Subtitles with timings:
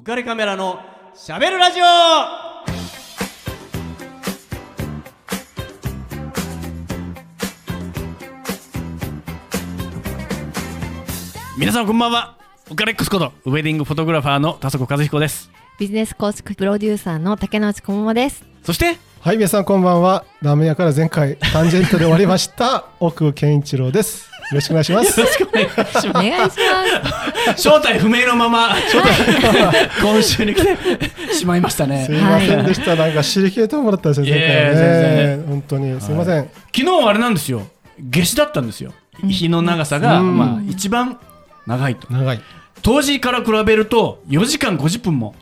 [0.00, 0.80] 浮かれカメラの
[1.14, 1.84] しゃべるラジオ
[11.58, 12.38] 皆さんこんばんは
[12.70, 18.44] 浮かれックスことウェディングフォトグラファーの田底和彦ですビジネス構築プロデューサーの竹之内小桃です。
[18.62, 20.24] そしてはい、皆さんこんばんは。
[20.40, 22.86] ラーメン屋から前回タンジェントで終わりました。
[23.00, 24.29] 奥健一郎です。
[24.50, 25.20] よろしくお願いします。
[25.20, 27.62] よろしくお願いしますお願いします。
[27.62, 28.70] 正体不明のまま
[30.02, 32.96] 今週に来てしまいましたねすいませんでした。
[32.96, 35.46] なんか知り切れてもらったんですよ、前回。
[35.46, 36.42] 本当にすいません。
[36.74, 37.62] 昨日はあれなんですよ
[38.12, 41.18] 夏至だったんですよ日の長さが、うんまあ、一番
[41.66, 42.40] 長いと長い。
[42.82, 45.34] 当時から比べると4時間50分も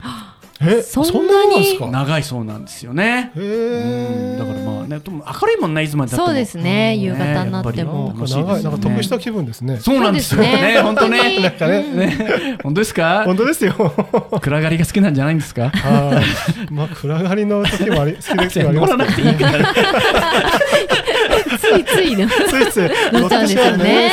[0.60, 1.86] え、そそんんなになにですか？
[1.86, 3.30] 長いそうなんですよね。
[3.36, 4.38] へうんえ。
[4.38, 6.26] だからまあねでも明るいもんねいつまでたっても。
[6.26, 6.94] そうですね。
[6.96, 7.02] うん。
[7.02, 8.34] 夕方になってねもやっぱ。
[8.34, 9.78] なんか長い、なんか得した気分ですね。
[9.78, 10.74] そうなんですよね。
[10.74, 10.80] ね。
[10.82, 11.40] 本当ね。
[11.40, 12.58] なんかね、ね。
[12.62, 13.22] 本当ですか？
[13.24, 13.72] 本当ですよ。
[14.40, 15.70] 暗がりが好きなんじゃないんですか？
[16.70, 19.58] まあ暗がりの時もあり、好きな時もあります乗 らなくていいから。
[19.64, 19.76] つ
[21.76, 22.28] いついの。
[22.28, 24.10] ついつい乗っちゃうんですよね。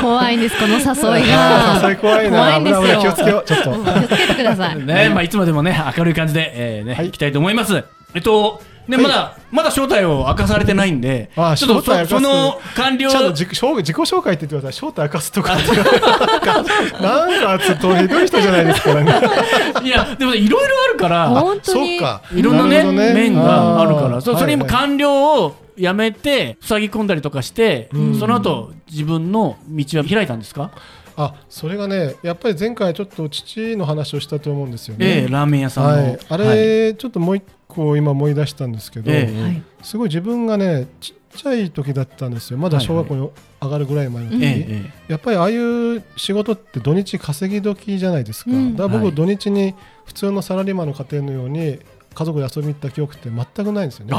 [0.00, 1.76] 怖いんです、この誘いあが。
[1.76, 2.38] ー最怖いな。
[2.38, 3.44] 怖いんですよ危ない危ない気をつけよう。
[3.44, 3.70] ちょっと。
[3.72, 4.76] うん気をつけてください。
[4.84, 14.72] ねまあいつまでもね明るい感じで、えーねはいいきたいと思いますえっとねまだまだ正体を明かされてないんでちょっとそその完了ちゃんと自己紹自己紹介って言ってください。
[14.72, 15.68] 正体明かすとかって。
[15.76, 16.62] なんか、
[17.00, 19.12] なんかちょっとひどい人じゃないですからね。
[19.84, 21.98] いやでもねいろいろあるから本当に。
[21.98, 22.22] そうか。
[22.34, 30.70] いろんなね面があるからそれ今はいはい完了をやめて塞ぎ込んだりとかして、うんその後自分の道は開いたんですか、
[31.16, 35.22] あ、それがね、やっぱり前回ちょっと父の話をしたと思うんですよね。
[35.22, 36.18] ええラーメン屋さんの、はい。
[36.28, 39.62] あれ、ちょっともう一個今思い出したんですけど、ええはい。
[39.82, 42.58] すごい自分がね、ちっちゃい時だったんですよ。
[42.58, 43.28] まだ小学校に
[43.60, 44.44] 上がるぐらい前の時に。
[44.44, 44.66] ええ
[45.08, 48.52] えやっぱりああいう仕事って土日稼ぎ時じゃないですか。
[48.52, 51.80] うんだから僕、はい土日に普通のサラリーマンの家庭のように
[52.14, 54.12] 家族で遊びに行った記憶って全くないんですよね。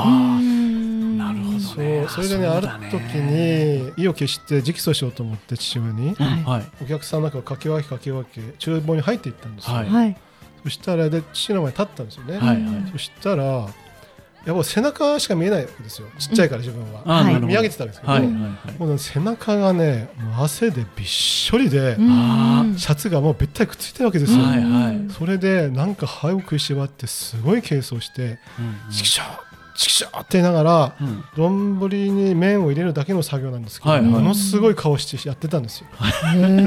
[1.64, 6.44] そうそれでねある時に意を決して直訴しようと思って父親にえはい。
[6.44, 9.90] はいお客さんの中をかき分けかき分け厨房に入っていったんですよ、はい。
[9.90, 10.18] はい。
[10.64, 12.92] そしたらで父の前に立ったんですよね、はいはい。
[12.92, 13.68] そしたら
[14.46, 16.08] やっぱ背中しか見えないわけですよ。
[16.20, 17.48] ちっちゃいから自分は、はいあーなるほど。
[17.48, 22.78] 見上げてたんですけど、はいもうね背中がねもう汗でびっしょりで、あうん。
[22.78, 25.14] シャツがもうべったりくっついてるわけですよ、はいはい。
[25.18, 29.10] それでなんか歯を食いしばってすごい軽装してうん「チキ
[29.76, 31.24] シキショー」って言いながらうん
[31.78, 34.10] 丼に麺を入れるだけの作業なんですけど、はいはい。
[34.10, 35.88] ものすごい顔してやってたんですよ。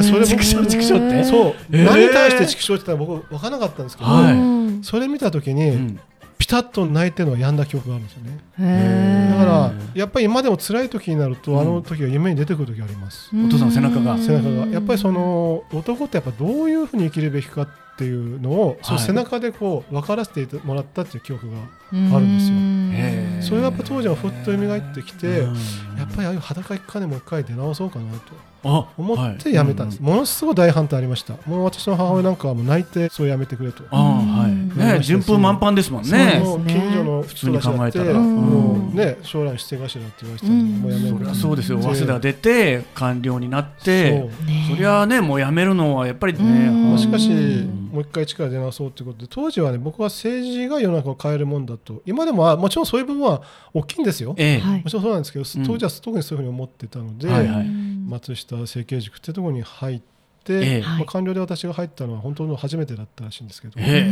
[0.03, 1.25] それ僕畜生畜生って？
[1.25, 1.85] そう、えー。
[1.85, 4.35] 何に対して畜生って言ったら僕分からなかったんですけど、はい。
[4.35, 4.83] うん。
[4.83, 6.01] それ見た時に、うん。
[6.39, 8.39] ピタッと泣いてるのはやんだ記憶があるんですよね。
[8.61, 11.61] へーだからやっぱり今でも辛い時になると、うん。
[11.61, 13.31] あの時が夢に出てくる時あります。
[13.33, 14.19] お父さんの背中が。
[14.19, 14.67] 背中が。
[14.67, 21.57] やっぱりその男ってやっぱどういうふうに生きるべきかっていうのを、その背中でこう分からせてもらったっていう記憶が
[21.93, 22.57] あるんですよ。
[22.57, 23.43] へー。
[23.43, 25.55] それがやっぱ当時はふっと蘇ってきて、うん。
[25.99, 28.21] やっぱりああいう裸一貫でもう一回出直そうかなと
[28.65, 31.35] あ思って辞めたんです、ものすごい大反対ありました。
[31.47, 34.03] もう私の母親なんかはもう泣いてそうやめてくれと、ああ
[34.43, 34.51] はい。
[34.51, 36.43] ね順風満帆ですもんね。
[36.67, 38.15] 近所の普通に考えたら。
[38.15, 41.79] もうね将来出世頭って言われてたのにもうやめるそりゃそうですよ。
[41.79, 44.29] で早稲田出て官僚になって
[44.71, 46.89] そりゃねもう辞めるのはやっぱりねうん。
[46.91, 52.03] まあしかしうんもう一回力出直そうということで当時はね僕は政治が世の中を変えるもんだと。
[52.07, 53.43] 今でもあもちろんそういう部分は
[53.75, 54.31] 大きいんですよ。
[54.31, 55.67] もちろんそうなんですけどうん。
[55.67, 57.67] 当時は特にそういうふうに思ってたので、はいはい。
[58.09, 60.16] 松下整形塾っていうところに入って、ええ
[60.53, 64.05] まあ、官僚で私が入ったのは本当の初めてだったらしいんですけど、え。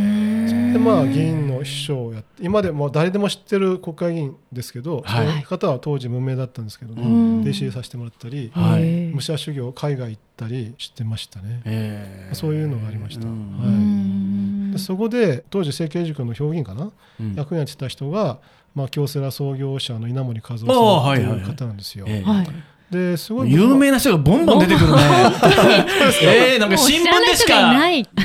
[0.72, 5.26] でまあ議員の秘書をやって今でも誰でも知ってる国会議員ですけど、はい。
[5.28, 7.40] その方は当時無名だったんですけどね、うん。
[7.42, 9.12] 弟子入りさせてもらったり、はい。
[9.12, 12.34] 武者修行海外行ったりしてましたね、ええ。
[12.34, 14.72] そういうのがありました、うん。
[14.72, 14.78] はい。
[14.78, 16.90] そこで当時整形塾の評議員かな、
[17.20, 17.34] うん。
[17.34, 18.38] 役員やってた人が、
[18.74, 21.40] まあ、京セラ創業者の稲森和夫さんとはいいうはい。
[21.42, 22.06] 方なんですよ。
[22.08, 22.28] ええ。
[22.28, 22.46] はい
[22.90, 23.52] ですごい。
[23.52, 24.96] 有名な人がボンボン出てくるね。
[26.22, 27.72] ええなんか新聞でしか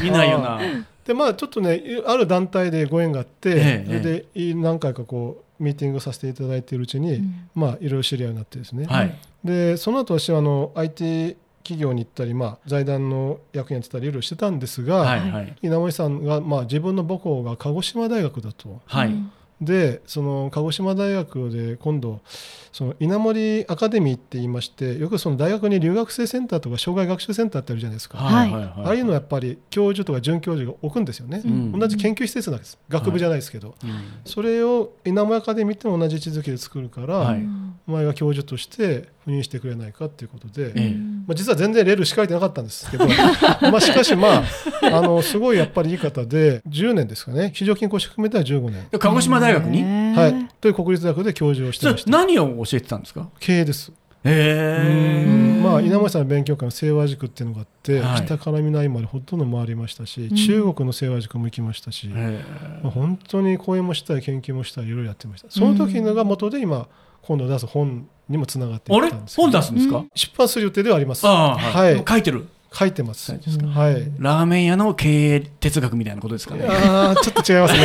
[0.03, 0.59] 見ないような。
[1.05, 7.49] でまあちょっとねある団体でご縁があって、ええそれでい何回かこうミーティングさせていただいているうちに、うん。
[7.55, 9.15] まあいろいろ知り合いになってですね、はい。
[9.43, 15.55] でその後私はあの IT 企業に行ったり、まあ、財団の役員やってたりいろいろしてたんですが、はいはい。
[15.61, 18.81] 稲森さんが、まあ、自分の母校が鹿児島大学だと。
[18.85, 19.13] はい
[19.61, 22.21] でその鹿児島大学で今度
[22.71, 28.51] その稲森アカデミーって言いましてよくその大学に留学生センターとか障害学習センターってあるじゃないですか、はい。
[28.51, 31.71] はいああいうのはやっぱり教授とか准教授が置くんですよね、うん。
[31.77, 32.77] 同じ研究施設なんです。
[32.89, 33.89] 学部じゃないですけど、うん。
[34.25, 37.45] それを稲森アカデミーっても同じ位置づけで作るから、はい。
[37.87, 40.89] お前が教授として赴任してくれないかっていうことで、ええ。
[41.27, 43.05] まあ、実は全然レール敷かれてなかったんですけど
[43.71, 44.43] まあしかしまあ
[44.81, 47.51] あのすごいやっぱりいい方で10年ですかね。
[47.53, 49.83] 非常勤講師含めては15年、で鹿児島大学に、
[50.15, 53.29] はい、という国立大学で教授をしてました何を教えてたんですか？
[53.39, 53.91] 経営です。
[54.21, 58.25] まあ稲森さんの勉強会の清和塾っていうのがあって、はい。
[58.25, 60.35] 北から南までほとんど回りましたし、ん。
[60.35, 62.43] 中国の清和塾も行きましたし、へ
[62.83, 65.49] まあ、本当に講演もしたい研究もしたいいろいろやってました。
[65.49, 66.87] その時のが元で今
[67.21, 69.43] 今度出す本にもつながってあれったんですけど。
[69.49, 71.27] 本出すんですか、出版する予定ではあります。
[71.27, 72.03] ああはい。
[72.07, 72.47] 書いてる？
[72.71, 73.31] 書いてます。
[73.31, 73.41] はい。
[74.19, 76.65] ラーメン屋の経営哲学みたいなことですかね？
[76.69, 77.81] あーちょっと違いますね。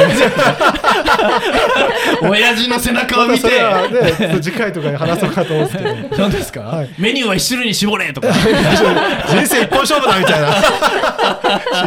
[2.29, 3.49] 親父の背中を見て。
[3.49, 6.19] ね次回とかに話そうかと思うんですけど。
[6.19, 6.95] 何ですか、はい。
[6.99, 8.29] メニューは一種類に絞れとか。
[9.29, 10.55] 人生一本勝負だみたいな。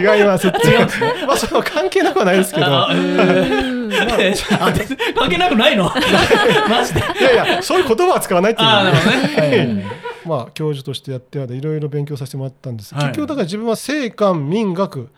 [0.18, 2.66] 違います違いますまあそれは関係なくはないですけど
[4.00, 4.86] あえあで
[5.16, 5.86] 関係なくないの？
[6.70, 7.00] マジで。
[7.00, 9.86] いやいやそういう言葉は使わないっていうああなるほどはいね、
[10.26, 13.04] まあ教授としてやってはいろいろ勉強させてもらったんです、はい。
[13.06, 15.10] 結局だから自分は政官民学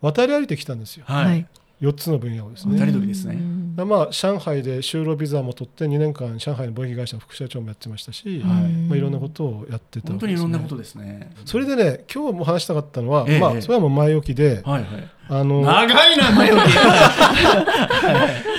[0.00, 1.04] 渡り歩いてきたんですよ。
[1.06, 1.46] はい、はい。
[1.80, 3.36] 4つの分野をですね、二人時ですね。
[3.76, 8.72] まあ上海で就労ビザも取って2年間上海の貿易会社の副社長もやってましたし、はい。
[8.72, 10.48] まあ、いろんなことをやってた本当にいわけですね。
[10.48, 11.30] ろんなことですね。
[11.44, 13.38] それでね今日も話したかったのは、ええ。
[13.38, 16.72] まあそれはもう前置きで、はいはいあの長いな前置き。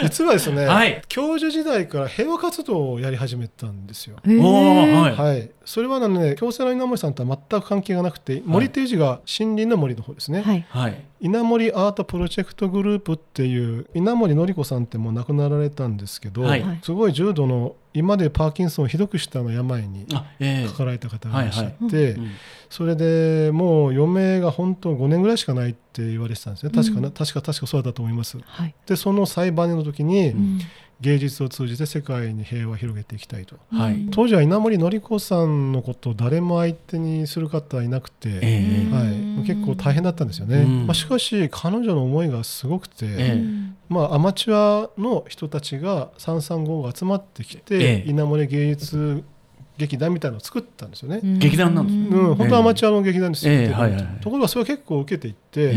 [0.03, 1.01] 実はですね、はい。
[1.07, 4.17] 教授時代から平和活動をやり始めたんですよ。
[4.23, 4.41] へー。
[4.41, 10.65] はい、はい、それはね京セラ稲森さんとは全く関係がなくて、森っていう字が森林の森の方ですね、はい。
[10.69, 10.95] はい。
[11.21, 16.61] 稲森アートプロジェクトグループっていう稲森典子さんってもう亡くなられたんですけど、はい。
[16.61, 16.79] はい。
[16.83, 20.23] すごい重度の今でパーキンソンをひどくしたの病にか
[20.77, 22.17] かられた方がいらっしゃって、
[22.69, 26.71] それでもう余命が本当5年ぐらいしかないって言われてたんですね。
[26.71, 28.37] 確か確か確かそうだったと思います。
[28.45, 28.75] はい。
[28.85, 30.59] でその裁判の時にうん
[31.01, 33.55] 芸術を通じて世界に平和を広げていきたいと。
[33.71, 33.93] はい。
[33.93, 34.11] うん。
[34.11, 38.93] 当時は稲森典子さんのことを誰も相手にする方はいなくて、ええ。
[38.93, 39.07] はい。
[39.07, 40.87] うん、結構大変だったんですよね、うん。
[40.87, 43.31] まあ、しかし彼女の思いがすごくて、ええ。
[43.33, 48.09] うんまあ、アマチュアの人たちが335が集まってきて、ええ。
[48.09, 49.23] 稲森芸術
[49.77, 52.07] 劇団みたいなのを作ったんですよね、劇団なんですね。
[52.09, 52.35] うん。
[52.35, 54.19] 本当はアマチュアの劇団ですよ、ええはいはいはい。
[54.21, 55.71] ところがそれを結構受けていって、え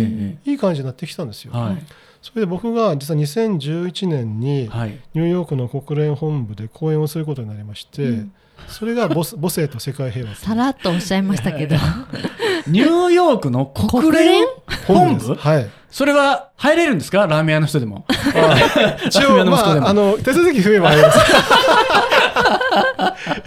[0.45, 0.51] え。
[0.51, 1.83] いい感じになってきたんですよ、はい
[2.23, 4.99] それで僕が実は2011年にはい。
[5.15, 8.33] ニューヨークの国連本部で講演をすることになりまして、うん。
[8.69, 11.75] それが母母性と世界平和さらっとおっしゃいましたけど。
[12.69, 14.45] ニューヨークの国連
[14.87, 15.35] 本部？
[15.35, 15.69] はい。
[15.91, 17.27] それは入れるんですか？
[17.27, 18.07] ラーメン屋の人でも。
[19.05, 19.87] 一応まの息子でも。
[19.87, 21.19] ああの手続き増えばあります。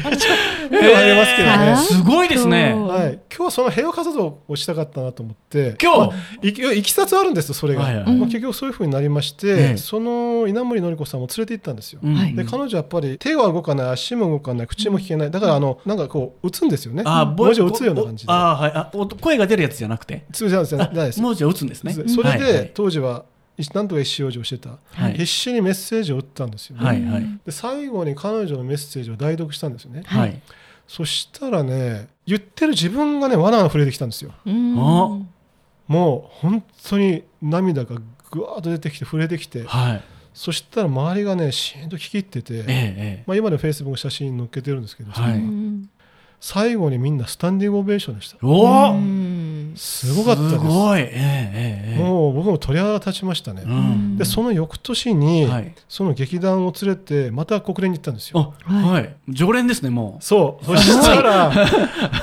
[0.04, 0.35] 増
[0.90, 1.76] えばありますけどね、えー。
[1.78, 2.74] すごいですね。
[2.74, 5.76] はい、今日はその平和活動をしたかったなと思って。
[5.82, 6.10] 今
[6.42, 6.50] 日？
[6.50, 8.16] いきいきさつはあるんですよそれが、はいはい。
[8.16, 9.78] まあ、結局そういうふうになりまして、ええ。
[9.78, 12.14] その稲森典子さんを連れて行ったんですよ、うん。
[12.16, 12.36] はい。
[12.36, 15.32] で彼女はやっぱり手は動かない足も動かない口も聞けない。
[15.32, 17.04] だからあのなんかこう打つんですよね。
[17.06, 18.32] あ文字を打つような感じで。
[18.32, 18.72] ああはい。
[18.74, 20.26] あお声が出るやつじゃなくて？
[20.32, 21.22] 通じゃないです。
[21.22, 21.94] 文字を打つんですね。
[21.94, 23.26] それはいで当時は
[23.74, 24.72] なんとか意思表示をしてた、
[25.02, 25.14] はい。
[25.14, 27.40] 必死にメッセージを打ったんですよね、はいはい。
[27.46, 30.42] で最後に彼女のメッセージを代読したんですよね、はい
[30.88, 34.34] そしたらね言ってる自分がね罠が触れてきたんですよ。
[35.88, 37.98] もう本当に涙が
[38.32, 40.04] ぐわーっと出てきて触れてきてはい。
[40.34, 45.34] そしたら周りがねしーんと聞き入ってて、えええまあ、今でもフェイスブック写真載っけてるんですけど、はい。
[45.36, 45.90] うん。
[46.42, 48.36] 最後にみんなスタンディングオベーションでした。
[48.36, 49.25] えおおうん
[49.76, 50.56] すごかったです。
[50.56, 51.00] すごい。
[51.00, 52.04] ええええええ。
[52.04, 54.18] もう僕も鳥肌が立ちましたね、うん。
[54.18, 55.76] でその翌年に、はい。
[55.88, 58.54] その劇団を連れてまた国連に行ったんですよ。
[58.66, 59.16] あはい。
[59.30, 60.66] 常連ですねもそう。
[60.66, 61.68] そしたら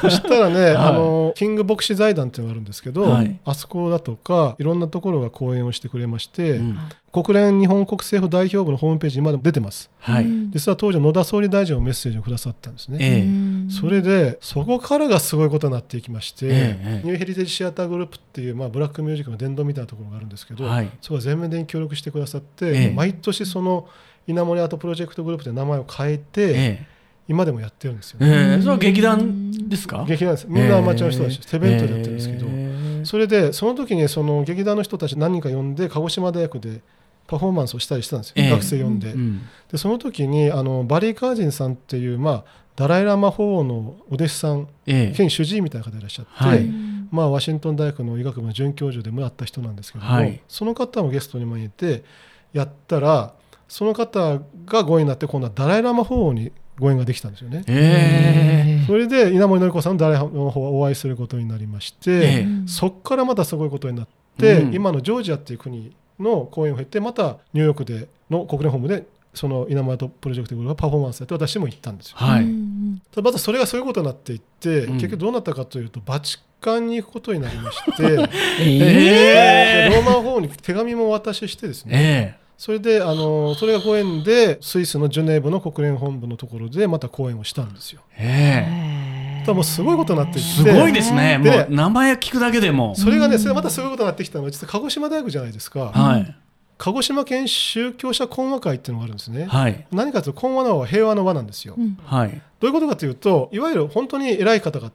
[0.01, 0.77] そしたらね、はい。
[0.77, 3.39] あのキング牧師財団っていうのがあるんですけど、はい。
[3.45, 6.79] あそこだとかいろんなところが講演をしてくれまして、ううん
[7.13, 9.91] 国連日本国政府代表部のホームページに今でも出てます。
[9.99, 10.25] はい。
[10.25, 10.51] うん。
[10.51, 13.21] 実は当時野田総理大臣もメッセージをくださったんですね、ええ。
[13.21, 20.91] うんそれでそこからがすごいことになっていきまして、ええニューヘリテージシアターグループっていう、まあ、ブラックミュージックの殿堂みたいなところがあるんですけど、はい。
[21.03, 22.95] そこが全面的に協力してくださって、ええ。
[22.95, 23.89] 毎年その
[24.27, 26.87] 稲森アートプロジェクトグループで名前を変えて、ええ。
[27.29, 28.61] 今でもやってるんですよ、ええ。
[28.61, 30.05] それは劇団ですか？
[30.09, 33.05] 劇団ですみんなアマチュアの人たち、手弁当でやってるんですけど、ええ。
[33.05, 36.81] それでその時にその劇団の人たち何人か呼んで鹿児島大学で
[37.27, 38.51] パフォーマンスをしたりしたんですよ、ええ。
[38.51, 39.43] 学生呼んで,、うん。
[39.71, 42.45] でその時にあのバリー・カージンさんっていう、まあ、
[42.77, 45.17] ダライ・ラマ法王のお弟子さんええ。
[45.17, 46.69] 兼主治医みたいな方がいらっしゃって、はい。
[47.11, 50.41] まあ、ワシントン大学の医学部の准教授でもあった人なんですけども、はい。
[50.49, 52.05] その方もゲストに招いて
[52.53, 53.35] やったら
[53.69, 57.65] その方がご縁になって今度はダライ・ラマ法王にご縁ができたんですよね。
[57.69, 58.87] ええ。
[58.87, 62.47] それで稲森典子さんのダライ・ラマ法王お会いすることになりまして、ええ。
[62.67, 64.75] そこからまたすごいことになって、うん。
[64.75, 72.17] 今のジョージアっていう国の講演を経てまたニューヨークでの国連本部でその稲村とプロジェクトグループがパフォーマンスやって私も行ったんですよ。
[72.17, 72.45] はい。
[72.45, 74.95] うんただまたそれがそういうことになっていって、うん。
[74.95, 78.03] 結局どうなったかというとバチカンに行くことになりまして
[78.61, 88.03] えでローマ法に手紙もお渡ししてですね、えそれであのそれがご縁でスイスのジュネーブの国連本部のところでまた講演をしたんですよ。
[88.17, 88.71] ええ。
[88.71, 89.12] だから
[89.49, 91.39] もうすごいことになっていってすごいですね。
[91.39, 92.95] もでう名前聞くだけでも。
[92.95, 96.37] それがねそれまたすごいことになってきたのは実は鹿児島大学じゃないですか、はい。
[96.79, 99.47] 鹿児島県宗教者講和会っていうのがあるんですね。
[99.47, 99.87] はい。
[99.93, 101.75] 何かというと講和の和は平和の和なんですよ。
[101.77, 102.31] うんはい。
[102.31, 104.91] どういうことかというといわゆる本当に偉い方々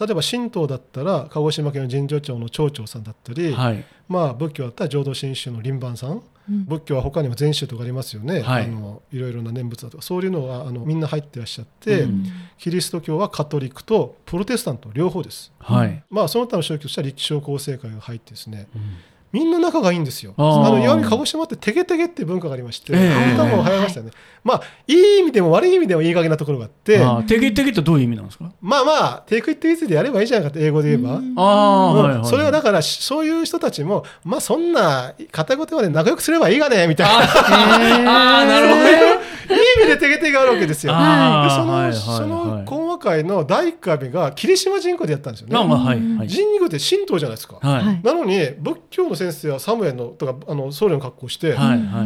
[0.00, 3.84] 例えば神道だったら鹿児島県の神社町の町長さんだったり、はい。
[4.08, 8.64] まあ、仏教だったら浄土真宗の輪番さん仏教は他にも禅宗とかありますよね、はい。
[8.64, 10.02] い、あのいろいろな念仏だとか。
[10.02, 12.24] そういうのはあのみんな入ってらっしゃって、うん。
[12.58, 15.52] キリスト教はカトリックとプロテスタント両方です。
[15.58, 16.02] はい。
[16.10, 18.68] まあ、その他の宗教としては立正佼成会が入ってですね。
[18.74, 18.82] うん。
[19.30, 20.32] みんな仲がいいんですよ。
[20.38, 23.12] あのいわゆる鹿児島ってテゲテゲっていう文化がありまして、ええ。
[23.12, 24.12] あなたも流行りましたよね。
[24.48, 28.50] まあいい意味でも悪い意味でもいい加減なところがあって、ああ、てげてげってどういう意味なんですか？
[28.60, 31.16] まあまあ take it easy でやればいいじゃないかって英語で言えば。
[31.16, 32.24] うんああ、うんはいはい。
[32.24, 39.28] それはだからしそういう人たちもまあそんな片言まで仲良くすればいいがねみたいなああ、なるほどね。
[39.50, 40.92] いい意味でテゲテゲがあるわけですよ。
[40.92, 42.64] でその、はいはいそのはい。
[42.64, 45.54] 講和会の第1回目が霧島神宮でやったんですよね。
[45.54, 45.96] まあまあ、はい。
[46.16, 46.28] はい。
[46.28, 47.58] 神宮って神道じゃないですか。
[47.60, 47.84] はい。
[47.84, 51.56] はいなのに仏教の先生はサムエルのとかあの僧侶の格好をして、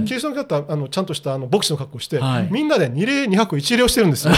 [0.07, 2.49] キリストの方はあのちゃんとしたあの牧師の格好をして、はい。
[2.51, 4.35] みんなで二礼二拍一礼をしてるんですよ。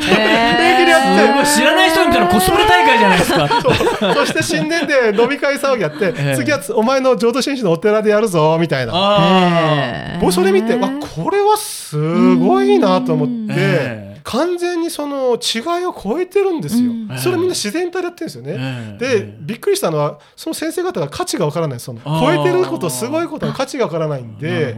[0.00, 3.48] え平気でやって知らない人みたいなコスプレ大会じゃないですか。
[4.14, 6.36] そして新年で飲み会騒ぎやって、ええ。
[6.36, 8.92] 次はつお前の浄土真宗のお寺でやるぞみたいな。
[8.94, 10.18] ああ。
[10.20, 11.96] 僕それ見て、わこれはす
[12.36, 16.90] ごいなと思って、ええ完全にその違いを超えてるんですよ。
[16.90, 18.56] うんそれみんな自然体でやってるんですよね。
[18.58, 24.74] ええで、びっくりしたのは、その先生方が価値がわからない、その超えてること、すごいことの価値がわからないんで。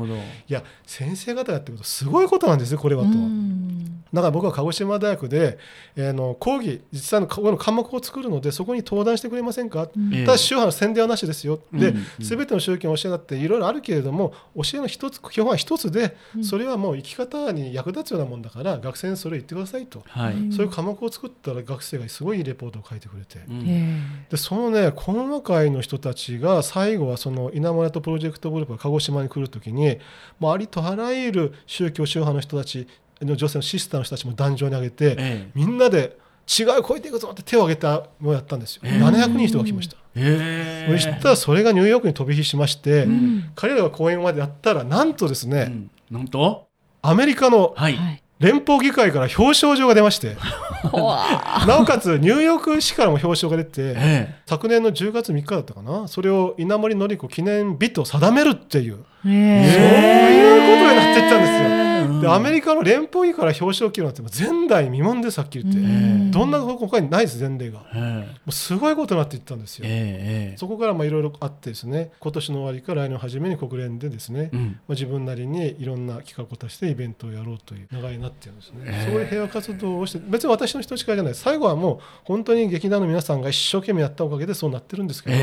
[0.49, 3.09] いや、先生方がやってること、すごいことなんですよ、これはと。
[4.15, 5.59] だから僕は鹿児島大学で、
[5.97, 11.97] えーの講義、実際のの科目を作るので、そこに登壇してくれませんか、ええただ宗派の宣伝はなしですよ、でうん。
[11.97, 12.05] うん。
[12.21, 20.35] 全ての宗教の教えだっていろいろあるけれども、教えの一つ、基本は一つで、それはもう生き方に役立つようなもんだから、学生にそれを言ってくださいと、はい。
[20.53, 23.41] そういう科目を作ったら、学生がすごいレポートを書いてくれて。
[23.49, 24.25] うん。
[24.31, 29.99] でそのね講和会の人たちが最後はその稲村とプロジェクトグループが鹿児島に来るときに
[30.39, 32.87] もうありとあらゆる宗教宗派の人たち
[33.23, 35.51] の女性のシスターの人たちも壇上に上げて、ええ。
[35.55, 36.17] みんなで
[36.59, 38.99] 違いを超えていくぞって手を挙げたのをやったんですよ、ええ。
[39.03, 40.93] 700人人が来ました、ええ。
[40.93, 43.51] そしたらそれがニューヨークに飛び火しまして、ん。
[43.55, 45.67] 彼らが講演までやったらなんとですね、
[46.11, 46.19] うん。
[46.19, 46.67] なんと？
[47.03, 47.97] アメリカのはい。
[47.97, 50.35] はい連邦議会から表彰状が出まして
[50.91, 56.09] ほわなおかつニューヨーク市からも表彰が出てえ昨年の10月3日だったかな？
[56.09, 58.95] それを稲森紀子記念日と定めるっていう。
[58.95, 61.94] ーそういうことになっていったんですよ。
[62.25, 66.31] えでアメリカの連邦議から表彰を切るなんて前代未聞ですはっきり言って、うん。
[66.31, 67.81] どんな他にないです前例が。
[67.81, 68.29] もえ。
[68.47, 69.85] うすごいことになっていったんですよ。
[69.87, 72.11] ええそこからまあいろいろあってですね。
[72.21, 79.11] 今年の終わりから来年の初めに国連でですね、まあ、自分なりにいろんな企画を出してイベントをやろうという流れになってるんですね、ええ。
[79.11, 81.35] そういう平和活動をして別に私の人力じゃない。
[81.35, 85.37] 最後はもう本当に劇団の皆さんが一生懸命やったおかげでそうなってるんですけど、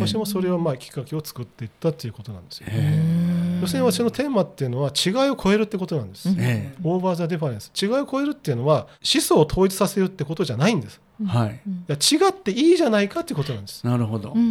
[0.00, 7.70] 私もそれをまあきっかけを作っていったということなんですよ、え要するに私のテーマっていうのは違いを超えるってことなんです、ええ over the difference。
[7.80, 11.00] 違いを超えるっていうのは思想を統一させるってことじゃないんです。
[11.00, 11.60] えはい。
[11.66, 14.32] いや違っていいじゃないかっていうことなんです、なるほど。
[14.34, 14.38] う。
[14.38, 14.38] ん。
[14.38, 14.42] う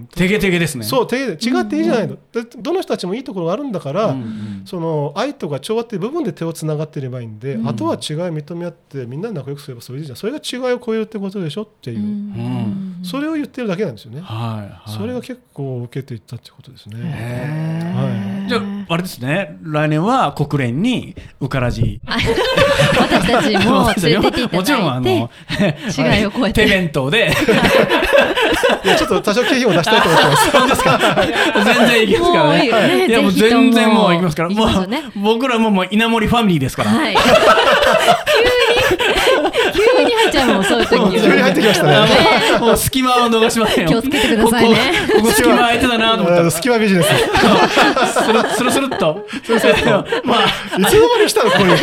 [0.00, 0.84] ん、てげてげですね。
[0.84, 4.62] そうて違っていいじゃないの、でどの人たちもいいところがあるんだから、うんうん。
[4.64, 7.68] その愛とか調和っていう部分で手をつながっていればいいんで、うん。
[7.68, 10.16] あとは違いを認め合ってみんなで仲良くすればそれでいいじゃん。
[10.16, 13.00] それが違いを超えるってことでしょっていう、ん。
[13.02, 14.90] それを言ってるだけなんですよね、はいはい。
[14.90, 19.58] それが結構受けていったってことですね、えはえじゃあ、あれですね。
[19.62, 22.00] 来年は国連にウカラジ。
[22.06, 24.48] 私たちも連れてっていただいて。
[24.56, 25.30] もちろん、あの、
[25.98, 26.64] 違いを超えて。
[26.64, 27.32] 手弁当で、
[28.84, 30.50] いやちょっと多少経費を出したいと思ってます。
[30.50, 30.98] そうですか。
[31.64, 32.58] 全然いきますからね。
[32.58, 33.06] ね。
[33.06, 34.48] いや、もう全然もういきますから。
[34.50, 36.90] もう、僕らももう稲森ファミリーですから。
[36.90, 37.16] はい。
[37.18, 38.77] 急に
[39.74, 41.10] 急に入っちゃうもんそういう時は。
[41.10, 41.96] 急に入ってきましたね。
[42.56, 43.88] あもう隙間を逃しませんよ。
[43.88, 44.76] 気をつけてくださいね。
[45.14, 46.50] ここ隙間空いてたなと思った。
[46.50, 47.10] 隙間ビジネスい
[47.52, 49.26] ら、スルスルスルっと。
[50.24, 51.76] まあ、つの間に来たのこういうの？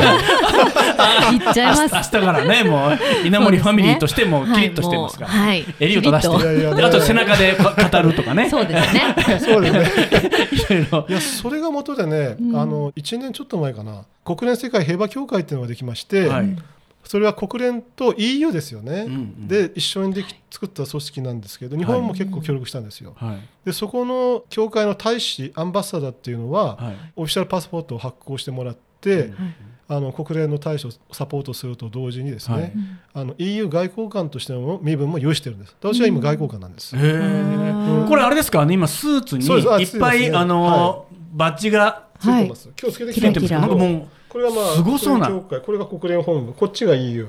[1.39, 1.95] 行っちゃいます。
[1.95, 5.31] 明日からね、もう、稲森ファミリーとしてもキリッとしてますから。
[5.31, 5.65] はい。
[5.79, 6.83] 襟を正して。
[6.83, 8.49] あと背中でこ語るとかね。
[8.49, 9.15] そうですね。
[9.39, 10.47] そうですね。
[10.51, 11.05] いろいろ。
[11.09, 11.13] い。
[11.13, 12.59] やそれが元でね、うん。
[12.59, 14.03] あの1年ちょっと前かな。
[14.23, 16.57] 国連世界平和協会っていうのができまして、はい
[17.05, 19.47] それは国連と EU ですよね、うんうん。
[19.47, 23.39] で一緒にでき作った組織なんですけど日本も結構協力したんですよ、はい。
[23.65, 26.95] でそこの協会の大使アンバサダーっていうのは、はい。
[27.15, 29.53] オフィシャルパスポートを発行してもらって、うん
[29.87, 32.73] あの国連の大使をサポートすると同時にですね、はい。
[33.13, 35.75] あの EU 外交官としての身分も有してるんです。
[35.79, 38.65] 私は今外交官なんです、へえこれあれですか？
[38.65, 43.67] ね今スーツにいっぱい、ねあのーバッジがついてます、今日つけてきたんですけどキラキラ。
[43.67, 45.27] なんかもうこれがまあすごそうな。
[45.27, 45.61] 国連協会。
[45.61, 47.25] これが国連本部こっちが EU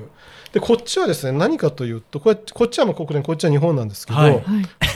[0.51, 4.31] でこっちはですね何かというとこれこっちはまあ国連こっちは日本なんですけど、はい。
[4.33, 4.43] はい。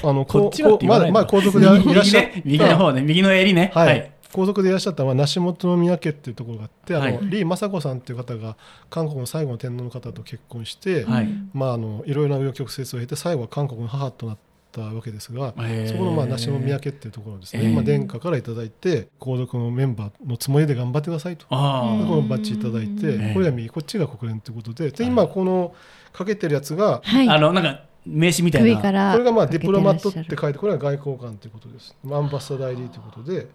[0.03, 2.41] あのこっちはまあまあ皇族でいらっ右しゃっね。
[2.43, 3.01] 右の方ね。
[3.01, 3.71] 右の襟ね。
[3.73, 4.11] はい、はい。
[4.33, 7.15] 皇族でいらっしゃったのは梨本宮家っていうところがあって、はい。
[7.15, 8.57] あの李雅子さんっていう方が
[8.89, 11.29] 韓国の最後の天皇の方と結婚して、はい。
[11.53, 14.37] まああのいろいろな紆余曲折を経て最後は韓国の母となっ
[14.71, 15.53] たわけですが、
[15.87, 21.45] そこのまあ梨本宮家っていうところですね、えーまあ殿下からいただいて皇族のメンバーのつもりで頑張ってくださいと。
[21.47, 23.33] このバッジいただいて、ええ。
[23.33, 25.73] これが右こっちが国連ということでで今この
[26.13, 27.29] かけてるやつがはい。
[27.29, 28.69] あのなんか名刺みたいな。
[28.69, 31.95] 首からこれがまあディプロマットって書いてこれが外交官ということです。
[32.09, 33.47] アンバサダー入りということで、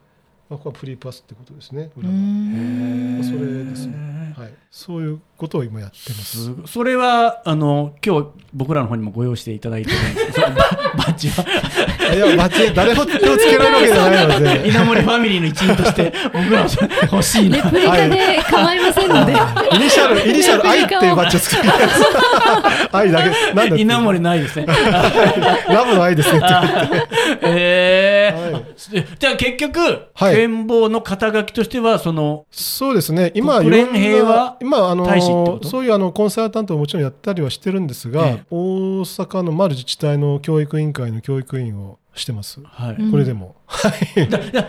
[0.48, 6.54] まあ、ここはプリパスってことですね裏うがんそれですね、はい、そういうことを今やってます。
[6.66, 9.96] それはあの今日僕らの方にもご用意していただいてる。
[9.96, 10.54] んですそのバ
[10.96, 12.14] バッジは。
[12.14, 14.68] いやバッジ誰も手をつけられるわけじゃないので。
[14.68, 16.70] 稲森ファミリーの一員として僕らも
[17.12, 17.56] 欲しいな。
[17.56, 19.32] レプリカで構いませんので、
[19.72, 21.80] イニシャルイニシャル愛っていうバッジを作ります
[22.92, 23.54] 愛だけ。
[23.54, 24.66] なんだ稲森ないですね。
[25.68, 26.46] ラブの愛ですねって
[27.42, 28.42] えー。
[28.42, 28.45] はい
[28.76, 29.80] じゃあ結局、
[30.14, 30.48] はい。
[30.48, 33.88] の肩書きとしてはそのそうですね、今、国連
[34.60, 38.44] 今あのそういうあのコンサルタントももちろんやったりはしてるんですが、ええ。
[38.50, 43.56] 大阪のある自治体の教育委員会の教育委員をしてます、はい、うんこれでも。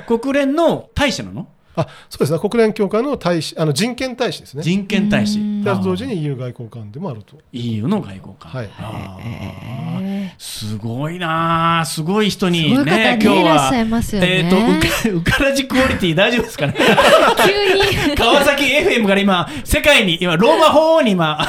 [0.07, 1.47] 国連の大使なの？
[1.77, 4.63] あそうですね、国連協会の大使あの人権大使ですね。
[4.63, 5.39] 人権大使。
[5.83, 7.37] 同時に EU 外交官でもあると。
[7.51, 8.69] EU の外交官、はい。
[8.79, 10.01] あー。
[10.03, 13.41] えすごいなあすごい人にねね今日は。
[13.41, 14.43] いらっしゃいますよね。
[14.43, 16.73] えっ、とうか うからじクオリティ大丈夫ですかね？
[16.77, 18.15] ー 急に。
[18.17, 21.39] 川崎 FM から今世界に今ローマ法王に今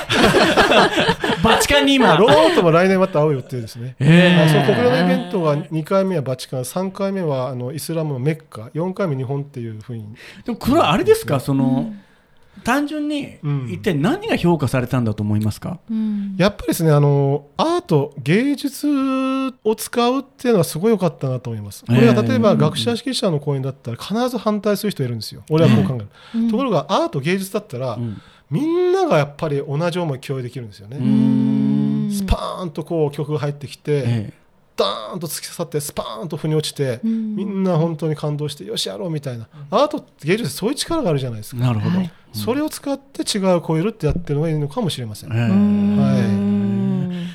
[1.43, 3.97] バチカンに今まあ、ローとも来年また会う予定ですね。
[4.01, 10.05] えあそ国連のイベントが2回目はバチカン、3回目はあのイスラムのメッカ、4回目日本っていうふうに。
[10.45, 11.41] でもこれはあれですか？
[11.41, 11.93] その、
[12.65, 13.71] 単純にうん。
[13.71, 16.35] 一体何が評価されたんだと思いますか、うん。
[16.37, 18.89] やっぱりですねあのアート芸術
[19.65, 21.85] を使うっていうのはすごい良かったなと思います。
[21.85, 25.45] これが例えば学者指揮者の講演だったら必ず反対する人いるんですよ。
[25.51, 26.09] 俺はこう考える。
[26.35, 26.51] うん。
[26.51, 28.21] ところがアート芸術だったら、うん。
[28.51, 30.97] みんながやっぱり同じ思い共有できるんですよね。
[32.11, 34.33] スパーンとこう曲が入ってきて、え
[34.79, 37.37] ダーンと突き刺さってスパーンと腑に落ちて、うん。
[37.37, 39.49] みんな本当に感動してよしやろうみたいな。
[39.71, 41.63] アートって芸術ってそういう力があるじゃないですか。
[41.63, 42.11] えなるほど、はい。
[42.33, 45.33] それを使って違いを超えるってやってるのがいいのかもしれません。
[45.33, 46.48] ええうん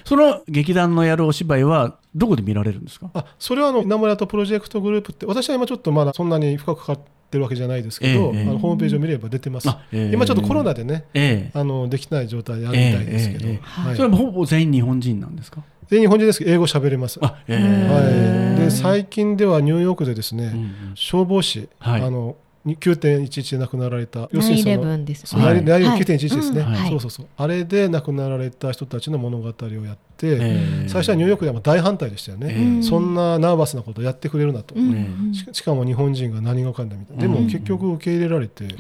[0.06, 3.10] その劇団のやるお芝居はどこで見られるんですか？
[3.14, 8.50] あそれはあの稲村とプロジェクトグループって私は今ちょっとまだそんなに深くかかってるわけじゃないですけど、ええええ。
[8.50, 10.14] あのホームページを見れば出てます、あええ。
[10.14, 11.60] 今ちょっとコロナでねええ。
[11.60, 13.96] あのできない状態であるみたいですけど、はい。
[13.96, 15.64] それはほぼ全員日本人なんですか？
[15.88, 18.56] 全員日本人ですけど英語喋れます、はあえ。
[18.58, 20.92] い、で最近ではニューヨークでですね、えうんうん。
[20.96, 22.02] 消防士、はい。
[22.02, 25.28] あの9.11で亡くなられた要するにその9-11です。
[25.28, 25.46] そうね。
[25.46, 25.64] はい。
[25.64, 26.90] 内容はい9.11ですね、うんはい。
[26.90, 27.28] そうそうそう。
[27.36, 30.38] あれで亡くなられた人たちの物語をやって、え
[30.86, 30.86] え。
[30.88, 32.84] 最初はニューヨークでは大反対でしたよね、ええ。
[32.84, 37.34] そんなナーバスなことやってくれるなと、ししかも日本人が何が分かんないみたいな、うん。
[37.34, 38.74] でも結局受け入れられて、はい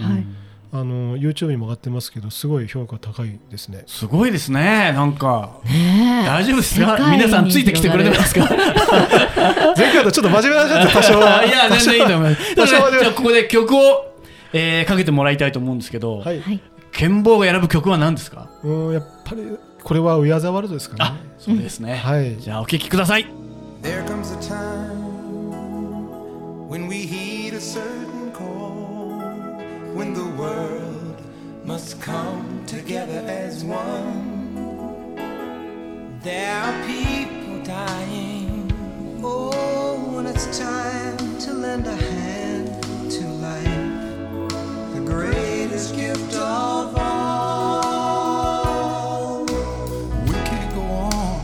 [0.75, 3.83] あの YouTube にも上がってますけどすごい評価高いですね。
[3.85, 5.59] すごいですねなんか。
[5.65, 6.27] ねえ。
[6.27, 6.97] 大丈夫ですか？
[7.11, 8.49] 皆さんついてきてくれてますか？
[9.77, 10.93] 前回とちょっと真面目な話だった。
[10.97, 12.55] 多少いや全然いいと思います。
[12.55, 12.97] 多少はね。
[12.99, 13.79] じゃあここで曲を、
[14.53, 16.59] えーかけてもらいたいと思うんですけど、はい、はい。
[16.91, 18.49] 剣坊が選ぶ曲は何ですか？
[18.63, 19.43] うんやっぱり
[19.83, 22.37] これはウィアザワールドですかあねそうですね、はい。
[22.39, 23.27] じゃあお聴きください。
[23.83, 25.03] There comes a time
[26.69, 28.92] when we heed a certain call,
[29.93, 31.21] when the world
[31.63, 35.15] must come together as one.
[36.23, 38.71] There are people dying.
[39.23, 43.91] Oh, when it's time to lend a hand to life,
[44.95, 48.25] the greatest gift of all.
[50.25, 51.41] We can't go on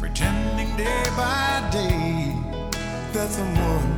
[0.00, 2.34] pretending day by day
[3.12, 3.97] that someone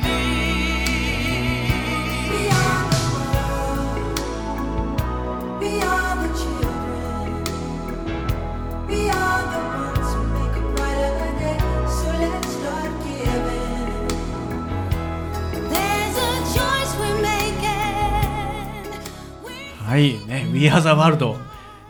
[19.91, 21.35] はいね、We Are the World、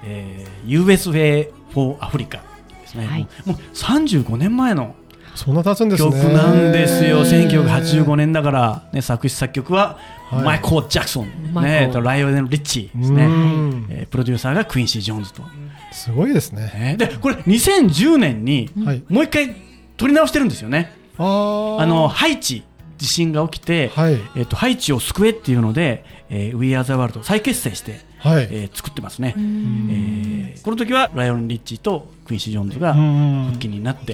[0.04, 2.40] えー、USA for Africa
[2.82, 3.22] ですね、はい。
[3.22, 4.96] もうもう35年前の
[5.36, 6.10] そんな経つんですね。
[6.10, 10.00] 曲なんですよ、1985年だから、ね、作詞作曲は
[10.32, 10.44] はい。
[10.44, 13.86] マイコー・ジャクソン、マイコね、ーとライオネル・リッチーですうね、ん。
[13.92, 15.44] えープロデューサーがクインシー・ジョーンズと、
[15.92, 16.72] すごいですね。
[16.74, 16.96] ね。
[16.98, 19.04] でこれ2010年にはい。
[19.10, 19.56] もう一回
[19.96, 21.80] 撮り直してるんですよね、あー。
[21.82, 22.64] あのハイチ
[23.02, 24.20] 地震が起きて、はい。
[24.36, 28.48] えっとハイチを救えっていうので、えー、We Are the World 再結成して、はい。
[28.52, 29.90] えー作ってますね、うん。
[29.92, 34.14] えーこの時はライオネル・リッチーとクインシー・ジョーンズがうん復帰になって、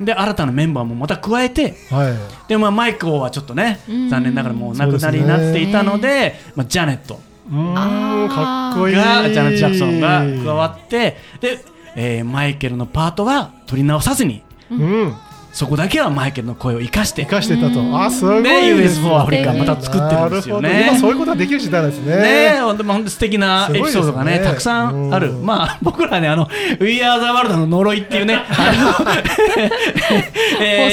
[0.00, 2.48] で新たなメンバーもまた加えてはい。
[2.48, 4.08] で、まあ、マイクはちょっとねうん。
[4.08, 7.20] 残念ながらもうお亡くなりになっていたのでまあ、ジャネット
[7.52, 8.94] かっこいい。
[8.94, 11.58] がジャネット・ジャクソンが加わってで、
[11.96, 15.14] えーマイケルのパートは取り直さずにうん
[15.54, 17.22] そこだけはマイケルの声を生かして。
[17.22, 17.78] 生かしてたと。
[17.78, 17.96] うん。
[17.96, 20.84] あすごいでです US4 アフリカまた作ってるんですよなるほど。
[20.86, 20.98] 今ね。
[20.98, 22.16] そういうことができる時代なんですね。
[22.16, 26.48] ねえ、ほんとほんと素敵なエピソードがねねたくさんある、うんまあ僕らね、あの
[26.80, 28.42] We Are the World の呪いっていうね、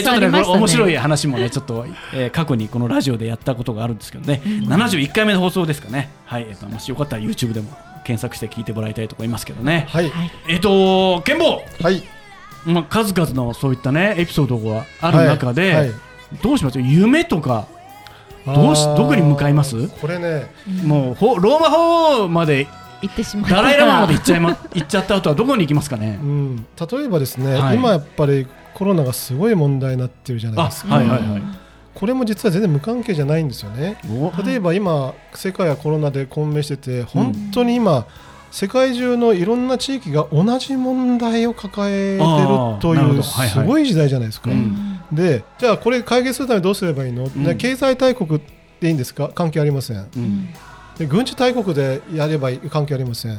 [0.03, 7.69] ちょっとね、面白い話もね、ちょっと、えー過去にこのラジオでやったことがあるんですけどね、71回目の放送ですかね、はい、えっともしよかったら YouTube でも
[8.03, 9.87] 検索して聞いてもらいたいと思いますけどね。
[9.89, 10.11] はい。
[10.47, 12.03] えっと、ケンボはい
[12.65, 15.91] まあ、数々のそういったねエピソードがある中で、はいはい。
[16.41, 16.79] どうします？
[16.79, 17.67] 夢とか
[18.45, 19.87] どうしどこに向かいます？
[19.99, 20.51] これね。
[20.83, 22.67] もうほローマ法まで
[23.01, 26.19] 行ってしまったダライラマまで行っちゃいま 行っちゃった後はどこに行きますかね？
[26.21, 26.55] うん。
[26.79, 27.75] 例えばですねはい。
[27.75, 30.95] 今やっぱりコロナがすごい問題になってるじゃないあですか。
[30.95, 31.41] はいはいはい。
[31.93, 33.97] これも実は全然無関係じゃないんですよね。
[34.09, 34.31] お。
[34.43, 38.05] 例えば今世界はコロナで混迷してて本当に今
[38.51, 42.25] 世界中のいろんな地域が同じ問題を抱えてる
[42.81, 44.51] というすごい時代じゃないですか。
[44.51, 44.99] うん。
[45.11, 47.43] でじゃあこれ解決するためにどうすればいいの、ん。
[47.43, 48.41] ね経済大国
[48.79, 49.29] でいいんですか？
[49.33, 50.07] 関係ありません。
[50.15, 50.49] うん。
[50.97, 53.31] で軍事大国でやればいい関係ありません、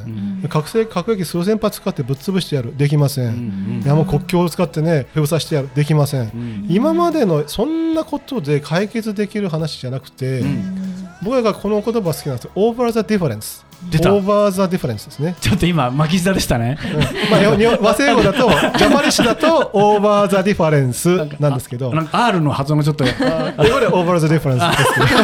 [0.43, 0.49] うん。
[0.49, 2.75] 核戦核兵器数千発使ってぶっ潰してやる。
[2.75, 5.69] できません、うんいやもう国境を使ってね封鎖してやる。
[5.75, 11.07] できません、うん今までのそんなことで解決できる話じゃなくて、うん。
[11.23, 12.45] 僕がこの言葉好きなんです。
[12.45, 14.13] よ over the difference 出た。
[14.13, 16.77] over the difference ですね、ちょっと今巻き舌でしたね。
[16.83, 17.31] うん。
[17.31, 21.93] まあ、よ日本和製語だとジャパニッシュだと over the difference なんですけど。
[21.93, 23.03] なんか R の発音がちょっと。
[23.05, 24.93] あ英語で over the difference です。
[24.93, 25.23] けど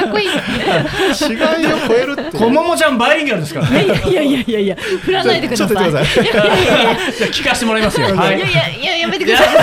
[0.00, 0.26] かっこいい。
[0.26, 0.34] 違い
[1.72, 2.38] を超えるって。
[2.38, 3.70] こももちゃんバイリンガルですから。
[3.70, 5.90] ねいやいやいやいやいや、振らないでくちょださい。
[5.90, 6.54] っと言ってください。
[6.54, 8.06] いやいやいやいやじゃあ聞かせてもらいますよ。
[8.14, 9.56] はいいやいやいや、やめてください。
[9.56, 9.62] は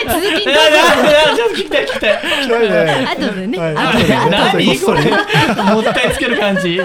[0.00, 0.27] い、続
[2.48, 3.06] きたいね。
[3.06, 3.76] 後でね、はい。
[3.76, 4.66] 後で、後で。
[4.66, 6.80] 何これもったいつける感じ。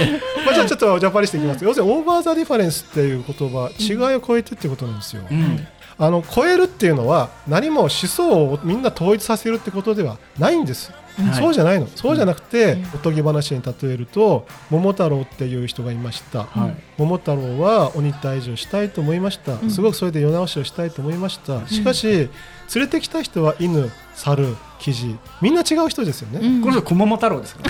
[0.45, 5.67] まあ、じゃあちょっと Japanish でいきます要するに over the difference っていう言葉違いを超えてってことなんですよ、うん。
[5.97, 11.36] あの超えるっていうのは何も思想をみんな統一させるってことではないんです、はい。
[11.36, 11.88] そうじゃないの。
[11.95, 16.76] そうじゃなくて、おとぎ話に例えると桃太郎っていう人がいました、はい。
[16.97, 22.30] 桃太郎は鬼退治をしたいと思いました、すごくそれで世直しをしたいと思いました、しかし連
[22.76, 26.61] れてきた人は犬猿キジみんな違う人ですよね、うん。
[26.61, 27.55] この人小桃太郎です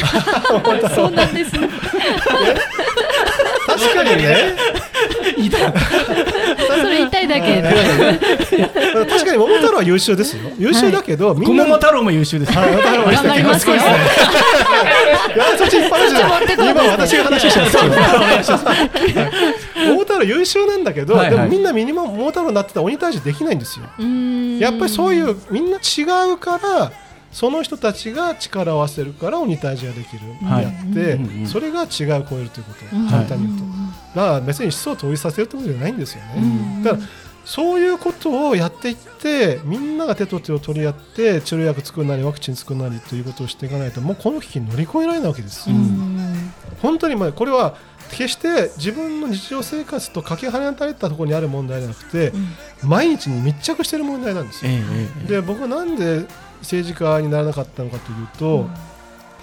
[0.95, 1.51] そうなんです。
[3.67, 4.55] 確かにね。
[6.81, 7.61] それ痛いだけ。
[9.09, 10.49] 確かに桃太郎は優秀ですよ。
[10.57, 13.75] 優秀だけど、み小んな桃太郎も優秀ですはい頑張りますよ。
[13.75, 13.85] いや
[15.57, 16.69] そっち一般人持ってこう。
[16.69, 17.89] 今私が話してるんですけ
[18.51, 18.57] ど
[19.87, 21.35] 桃太郎優秀なんだけど、はいはい。
[21.35, 23.85] でもみんなミニマム桃太郎になってたら鬼退治できないんですよ。
[24.59, 26.91] やっぱりそういうみんな違うから
[27.33, 30.23] その人たちが力を合わせるから鬼退治ができる。
[30.23, 31.87] んであって、うんうんそれが違う
[32.29, 32.61] 超えるとい。
[32.61, 33.65] うこと、うん簡単に言うと、
[34.15, 36.39] だから別に思想を統一させるってことじゃないんですよね、う
[36.79, 37.03] んだから
[37.45, 47.75] そういうことをやっていってみんなが手と手を取り合って治療薬作るなりワクチン作るなりということをしていかないともうこの危機乗り越えられないわけです、うん本当にまあこれは
[48.11, 52.33] 決して自分の日常生活とかけ離れたところにある問題じゃなくて、
[52.83, 54.71] 毎日に密着している問題なんですよ。
[55.27, 56.25] で僕はなんで
[56.63, 58.67] 政治家にならなかったのかというと、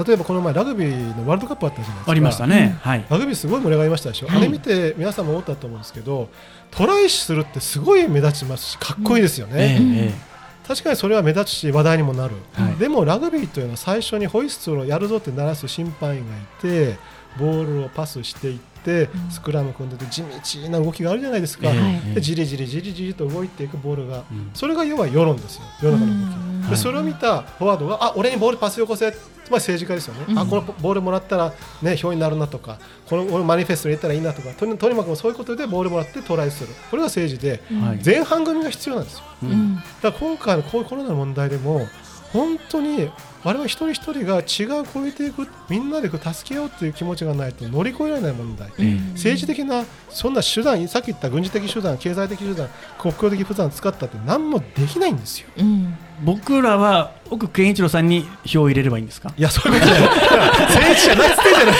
[0.04, 2.11] 例えばこの前ラグビーのワールドカップあったじゃないですか。
[2.11, 2.78] ありましたね。
[2.80, 3.04] はい。
[3.09, 4.37] ラグビーすごい盛り上がりましたでしょ、はい。
[4.38, 6.28] あれ見て皆さんも思ったと思うんですけど
[6.70, 10.30] トライするってすごい目立ちますしかっこいいですよね、ええ
[10.70, 12.76] 確かにそれは目立つし話題にもなる、はい。
[12.76, 16.96] でもラグビーというのは最初にホイッスルをやるぞって鳴らす審判員がいて
[17.40, 21.72] ボールをパスしていって、スクラム組んでて地道な動きがあるじゃないですか、
[22.14, 24.50] でじりじりじりじりと動いていくボールが、うん。
[24.54, 25.62] それが要は世論ですよ。
[25.83, 29.12] 世の中の動き、うんでそれを見たフォワードがあ俺にボールパスよこせ。
[29.12, 30.38] つまり政治家ですよね、うん。
[30.38, 31.52] あこのボールもらったら、
[31.83, 32.78] ね、票になるなとか
[33.09, 36.72] この俺マニフェストに入れたらいいなとかとにとにかくそういうことでボールもらってトライする。
[36.88, 38.00] これが政治ではい。
[38.04, 39.24] 前半組が必要なんですよ。
[39.42, 39.76] ううんん。
[39.76, 41.88] だから今回のこういうコロナの問題でも
[42.33, 43.11] 本当に
[43.42, 55.48] 我々一人一人が違う超えていくみんなでこう助け合うという気持ちがないと乗り越えられない問題、え政治的なそんな手段さっき言った軍事的手段経済的手段国境的手段使ったって何もできないんですよ。
[55.57, 55.96] うん。
[56.22, 59.33] 僕らは奥健一郎さんに票を入れればいいんですか？
[59.38, 61.29] いやそういうことじゃない政治じゃない。
[61.31, 61.74] っつってんじゃない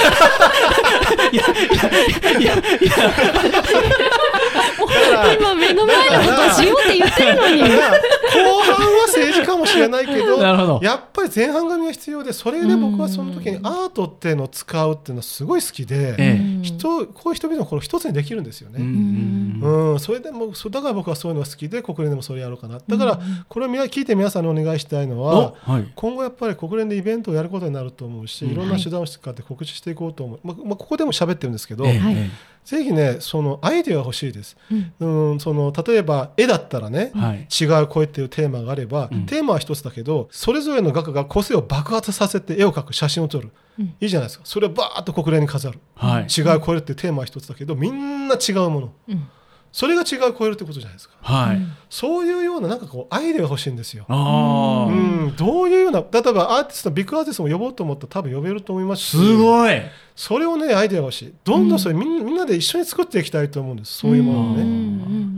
[5.39, 10.81] 今目の前のことをしようって言ってるのに後半は政治かもしれないけどなるほど。
[10.83, 18.85] やっぱり前半組が必要でそれで僕はその時にアートっていうのを使うっていうのはすごい好きで、ええ人こういう人々のこの一つにできるんですようね。
[18.85, 22.81] んうん、それでもそうだから僕はそういうのが好きで国連でもそれやろうかな。
[22.87, 25.93] だからこれをみんな聞いて皆さんにお願いしたいのはおはい。
[25.95, 31.99] 今後やっぱり国連でイベントをやることになると思うし、うんいろんな手段を使って告知していこうと思う、まあまあ、ここでも喋ってるんですけど、ええ。
[31.99, 32.15] はい。
[32.17, 32.31] え
[32.65, 34.57] ぜひねそのアイデアが欲しいです、
[35.01, 35.33] うん。
[35.33, 37.49] うん、その例えば絵だったらねえ、はい。
[37.49, 39.27] 違う声っていうテーマがあれば、うん。
[39.27, 44.45] テーマは一つだけどそれぞれの画家が個性を爆発させて絵を描く写真を撮る、うんいいじゃないですか。
[44.45, 46.27] それをバーッと国連に飾る、はい。
[46.27, 48.93] 違う声っていうテーマは一つだけどみんな違うもの。
[49.09, 49.29] うん。
[49.73, 51.15] それが違う声ってことじゃないですか。
[51.23, 51.61] はい。
[51.89, 54.05] そういうようななんかこうアイデアが欲しいんですよ。
[54.09, 59.11] うん、どういうような例えばアーティストビッグアーティストも呼ぼうと思ったら多分呼べると思いますし。
[59.17, 59.81] すごい。
[60.17, 61.35] それをねアイデアが欲しい。
[61.45, 63.99] どんどんそれみんみんなで一緒に作っていきたいと思うんです。
[63.99, 64.63] そういうものをうんね。
[64.63, 64.65] う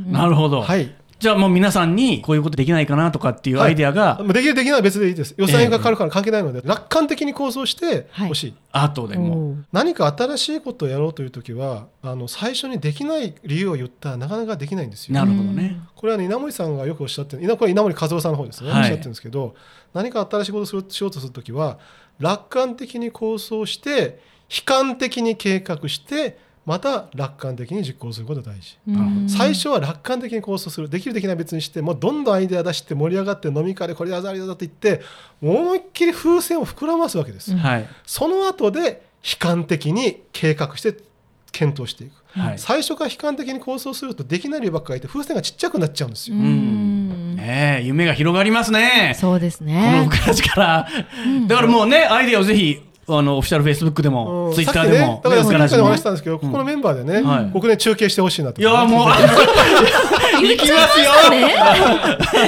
[0.08, 0.12] ん。
[0.12, 0.62] なるほど。
[0.62, 5.36] はいじゃあもう皆さんにこういうことできないかなとかっていうアイデアがまあできるできないは別でいいです。
[5.38, 9.54] 予算がかかるから関係ないので、楽観的に構想してほしい、アートでも。
[9.70, 15.14] 何か新しいことをやろうという時はあの最初にできない理由を言ったらなかなかできないんですよ。
[15.14, 15.80] なるほどね。
[15.94, 18.80] これは、ね、稲森さんがよくおっしゃってる稲これ稲森和夫さんの方ですね、はい。
[18.80, 19.54] おっしゃってるんですけど
[19.94, 21.78] 何か新しいことをするしようとするときは
[22.18, 24.18] 楽観的に構想して
[24.50, 28.78] 悲観的に計画してまた楽観的に実行することが大事。
[28.86, 29.28] うん。
[29.28, 30.88] 最初は楽観的に構想する。
[30.88, 35.00] できるできないは別にしてもうどんどんアイデア出して盛り上がって飲み会でこれやざりだと言って
[35.42, 37.58] 思いっきり風船を膨らますわけです、うん。
[37.58, 37.88] はい。
[38.06, 40.96] その後で悲観的に計画して
[41.50, 42.58] 検討していく、はい。
[42.58, 47.34] 最初から悲観的に構想するとできない理由ばっかりいて風船がちっちゃくなっちゃうんですよ、うん。
[47.36, 49.16] ねえ夢が広がりますね。
[49.18, 50.88] そうですこのね僕たちから
[51.48, 54.54] だからもうねアイデアをぜひあのオフィシャルフェイスブックでもうん。
[54.54, 57.50] ツイッターでもね、だからさっきお話したんですけど、ここのメンバーでね、はい。
[57.52, 58.60] 僕ね中継してほしいなと。
[58.60, 59.08] いやもう
[60.40, 61.30] 行きますよ。
[61.30, 61.54] ね。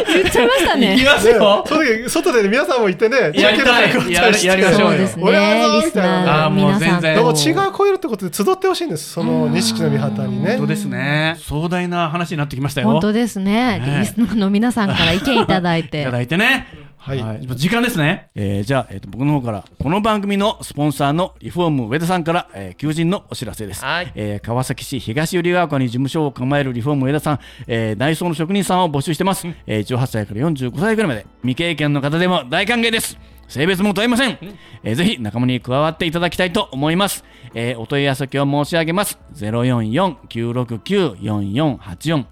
[0.07, 1.65] 言っちゃいました行きねますよ。
[1.67, 4.13] その時外でね皆さんも行ってねやりたい。
[4.13, 4.91] やりやりましょうよ。
[4.91, 5.23] そうですね。
[5.25, 9.13] 俺はぞリスナーあーもうの皆さん全然でもと違う声るってことで集ってほしいんです。
[9.13, 10.51] その錦の御旗にね。
[10.53, 11.37] 本当ですね。
[11.41, 12.89] 壮大な話になってきましたよ。
[12.89, 13.81] 本当ですね。
[13.81, 13.97] ね。
[14.01, 16.84] リスナーの皆さんから意見いただい いてただいてね。
[17.05, 18.31] はい時間ですね。
[18.35, 23.85] えーじゃあ、えーと僕の方から、この番組のスポンサーのリフォーム上田さんから、えー求人のお知らせです。
[23.85, 29.47] はいえー川崎市東百合ヶ丘に事務所を構えるリフォーム上田さん、えー内装の職人さんを募集してます。
[29.67, 33.19] えー18歳から45歳ぐらいまで、未経験の方でも大歓迎です。
[33.49, 34.39] 性別も問いません。
[34.83, 37.23] えーぜひ仲間に加わっていただきたいと思います。
[37.53, 39.19] えーお問い合わせ先を申し上げます。
[39.35, 42.25] 044-969-4484。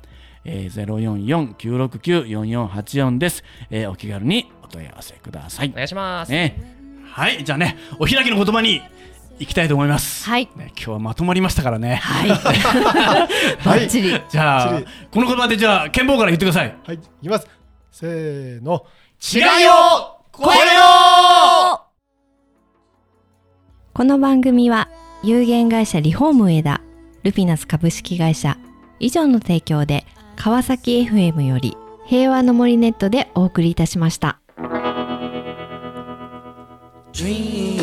[0.45, 5.77] えー、044-969-4484です、えーお気軽にお問い合わせくださいお。
[5.77, 6.33] 願いします。
[6.33, 6.61] ね、
[7.13, 8.83] はい、じゃあね、お開きの言葉に
[9.39, 10.29] 行きたいと思います。
[10.29, 11.97] はいね、今日はまとまりましたからね。
[11.97, 12.29] はい
[13.65, 16.75] バッチリじゃあこの言葉でじゃあ、剣坊から言ってください。
[16.85, 17.47] はいいきます
[17.91, 18.87] せーの
[19.21, 21.83] 違いを超えよ
[23.93, 24.89] この番組は
[25.23, 26.81] 有限会社リフォーム上田
[27.23, 28.57] ルピナス株式会社
[28.99, 30.07] 以上の提供で
[30.37, 34.42] 川崎 FM より平和の森ネットでお送りいたしました。
[37.13, 37.82] Dream